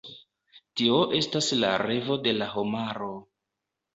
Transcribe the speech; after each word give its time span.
Tio 0.79 1.01
estas 1.17 1.49
la 1.59 1.69
revo 1.83 2.17
de 2.27 2.35
la 2.39 2.47
homaro. 2.55 3.13